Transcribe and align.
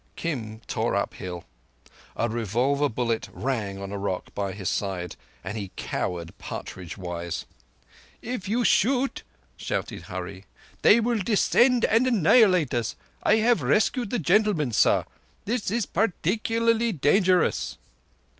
Kim 0.15 0.61
tore 0.65 0.95
uphill. 0.95 1.43
A 2.15 2.27
revolver 2.27 2.89
bullet 2.89 3.29
rang 3.31 3.79
on 3.79 3.91
a 3.91 3.99
rock 3.99 4.33
by 4.33 4.51
his 4.51 4.67
side, 4.67 5.15
and 5.43 5.55
he 5.55 5.69
cowered 5.75 6.35
partridge 6.39 6.97
wise. 6.97 7.45
"If 8.19 8.49
you 8.49 8.63
shoot," 8.63 9.21
shouted 9.57 10.05
Hurree, 10.07 10.45
"they 10.81 10.99
will 10.99 11.19
descend 11.19 11.85
and 11.85 12.07
annihilate 12.07 12.73
us. 12.73 12.95
I 13.21 13.35
have 13.45 13.61
rescued 13.61 14.09
the 14.09 14.17
gentleman, 14.17 14.71
sar. 14.71 15.05
This 15.45 15.69
is 15.69 15.85
par_tic_ularly 15.85 16.99
dangerous." 16.99 17.77